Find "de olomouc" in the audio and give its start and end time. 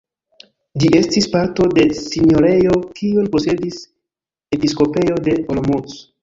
5.29-5.95